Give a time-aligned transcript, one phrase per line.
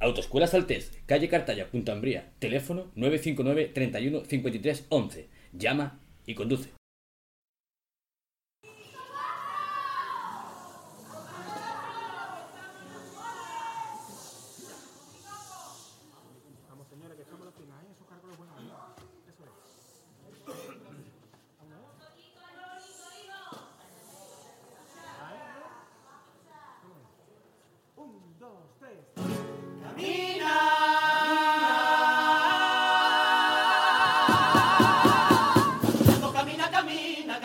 [0.00, 2.30] Autoescuela Saltés, calle Cartaya, Punta Ambría.
[2.38, 5.26] Teléfono 959 31 53 11.
[5.52, 6.77] Llama y conduce.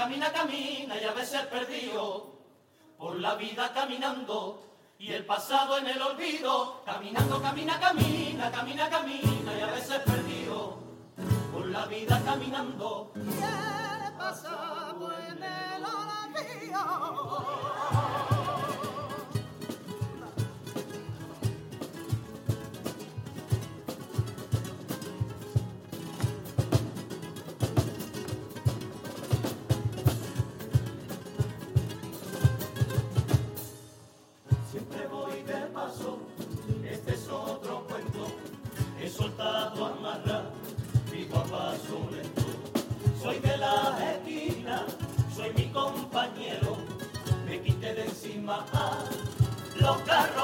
[0.03, 2.33] Camina, camina, y a veces perdido
[2.97, 4.61] por la vida caminando
[4.99, 6.81] y el pasado en el olvido.
[6.85, 10.79] Caminando, camina, camina, camina, camina y a veces perdido
[11.53, 13.13] por la vida caminando.
[13.15, 17.23] Y el pasado en el olvido.
[46.13, 46.77] Compañero.
[47.47, 49.03] Me quité de encima a
[49.81, 50.42] los carroñeros.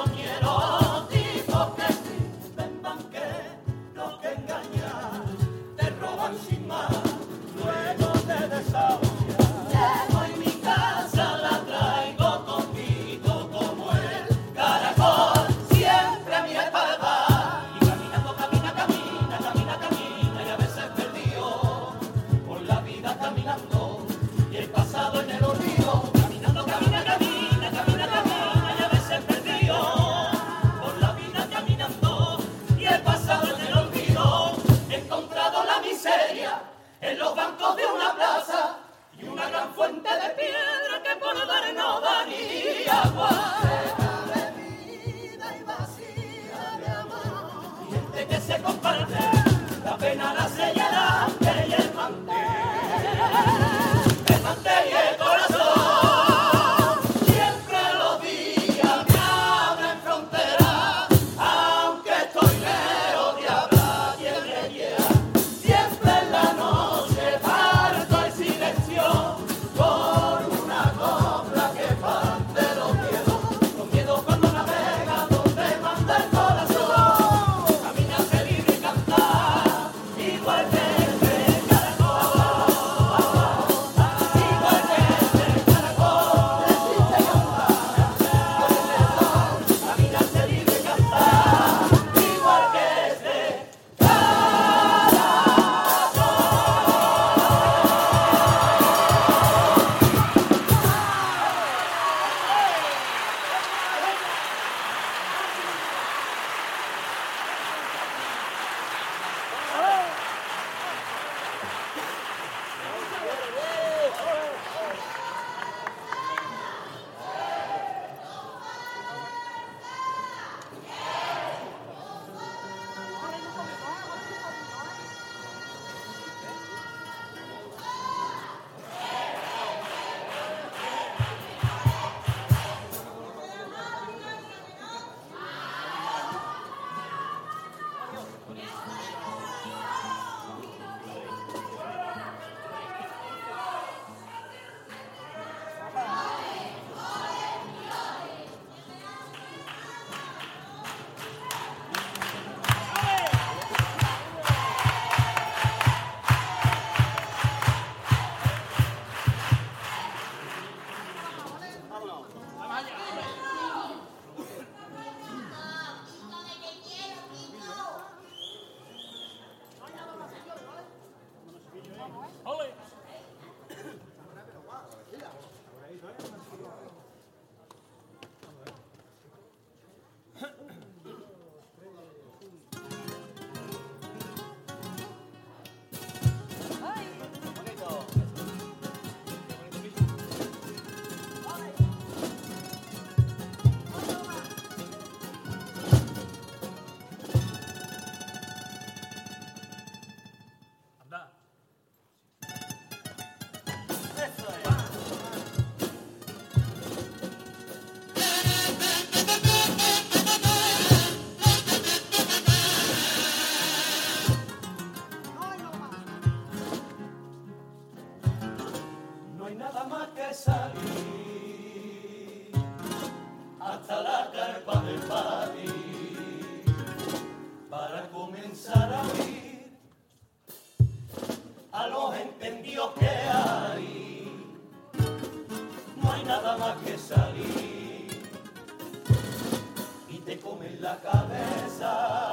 [240.42, 242.29] comen la cabeza.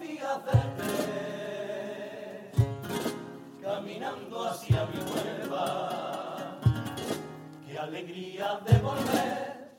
[0.00, 0.92] Vía verde,
[3.60, 6.56] caminando hacia mi cueva,
[7.66, 9.70] qué alegría de volver,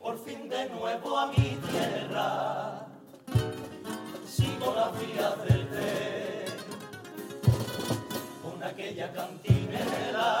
[0.00, 2.86] por fin de nuevo a mi tierra,
[4.26, 5.68] sigo las vías del
[8.42, 10.39] con aquella cantinera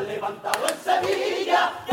[0.00, 1.83] levantado en Sevilla.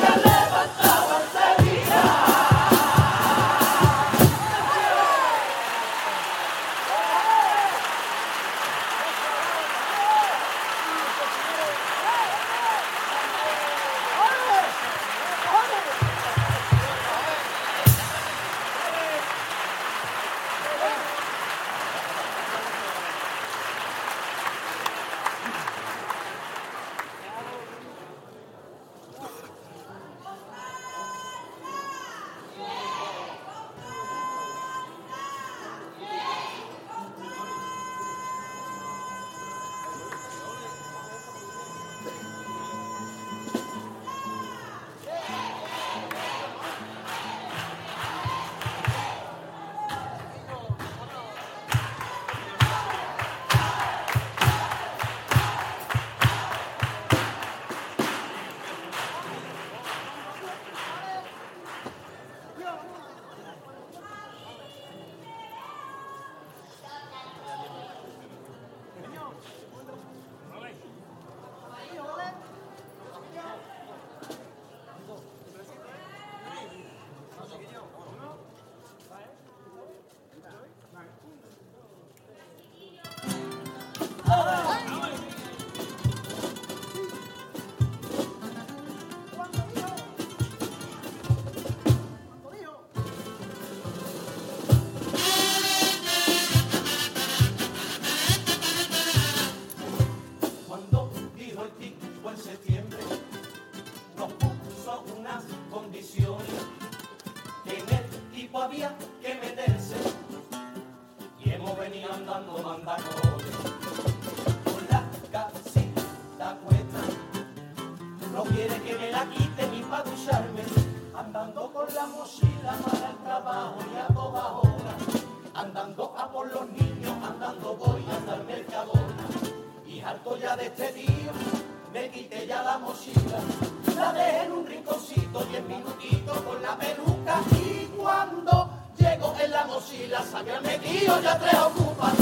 [140.31, 142.20] se habían metido ya tres ocupas.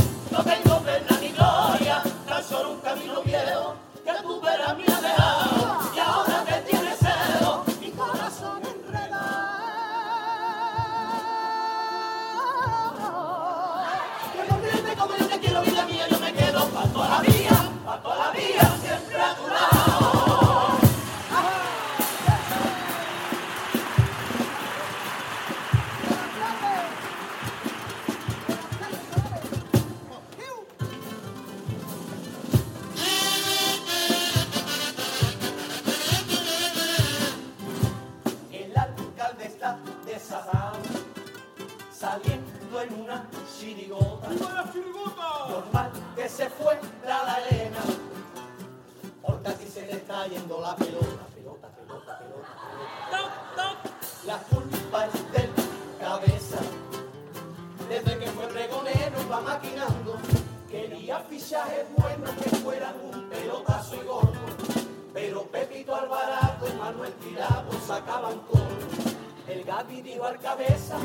[70.50, 70.98] Cabeza,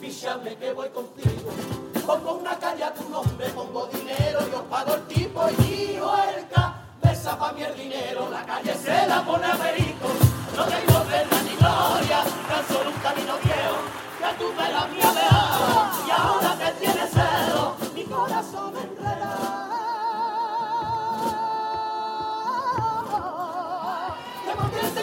[0.00, 1.50] fíjame que voy contigo.
[2.06, 6.46] Pongo una calle a tu nombre, pongo dinero, yo pago el tipo y dijo el
[6.48, 10.08] cabeza pa' mí el dinero, la calle se la pone a perico.
[10.56, 13.80] No tengo pena ni gloria, tan solo un camino viejo,
[14.20, 15.12] que tú me la mía
[16.06, 19.66] y ahora que tienes cero, mi corazón me enreda.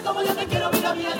[0.03, 1.15] Como yo te quiero, vida mía,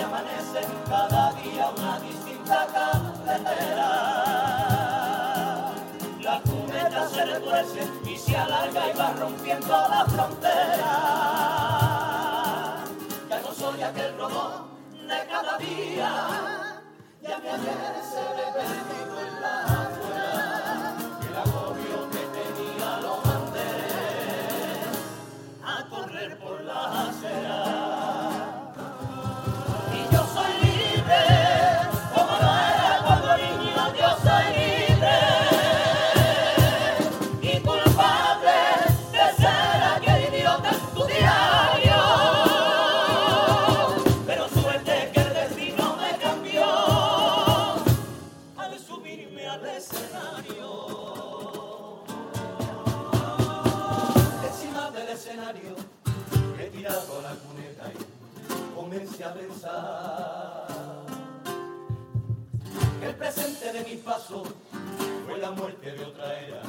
[0.00, 3.90] y amanece cada día una distinta carretera.
[6.20, 11.40] La cuneta se retuerce y se alarga y va rompiendo la frontera
[13.28, 16.10] ya no soy aquel robot de cada día.
[17.22, 20.96] Ya mi ayer se ve perdido en la afuera.
[21.28, 23.72] El agobio que tenía lo mandé
[25.64, 27.99] a correr por la acera.
[59.40, 60.66] Pensar
[63.02, 64.44] el presente de mi paso
[65.26, 66.62] fue la muerte de otra era,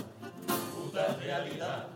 [0.86, 1.88] otra realidad.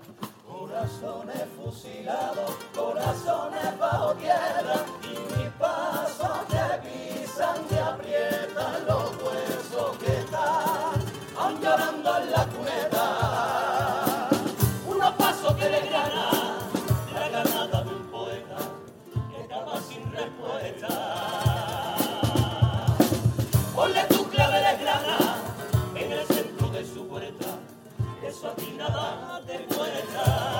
[0.45, 4.85] Corazones fusilados, corazones bajo tierra
[28.35, 30.54] eso a ti nada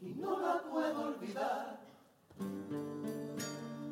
[0.00, 1.80] Y no la puedo olvidar.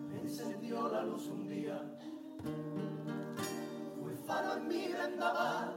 [0.09, 1.81] Me encendió la luz un día,
[4.01, 5.75] fue faro en mi vendaval,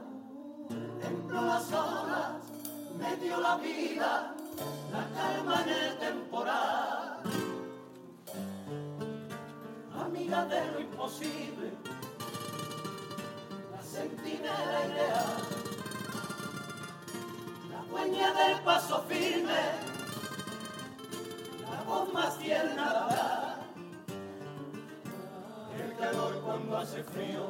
[1.00, 2.42] templó las horas,
[2.98, 4.34] me dio la vida,
[4.92, 7.22] la calma en el temporal.
[9.94, 11.72] Amiga de lo imposible,
[13.72, 15.69] la centinela ideal
[17.90, 19.62] dueña del paso firme,
[21.70, 23.56] la voz más tierna la
[25.78, 27.46] el calor cuando hace frío,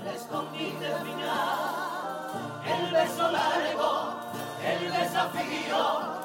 [0.00, 4.14] el escondite final, el beso largo,
[4.64, 6.19] el desafío.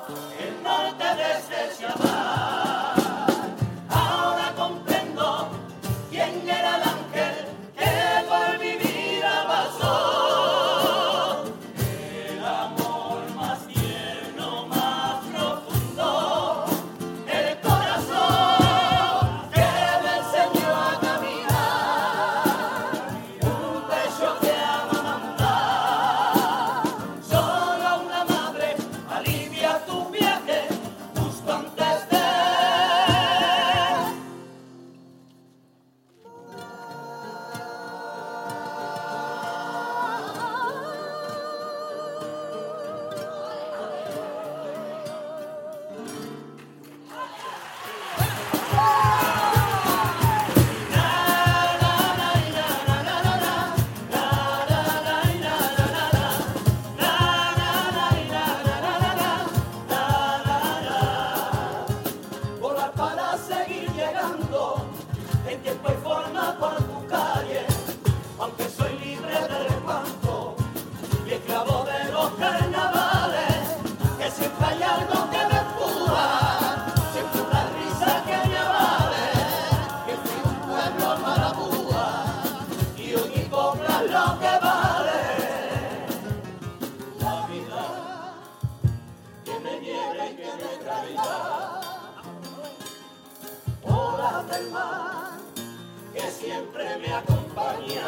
[96.55, 98.07] siempre me acompaña.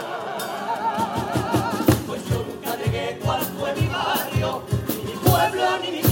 [2.08, 6.07] Pues yo nunca llegué cuál fue mi barrio, ni mi pueblo, ni mi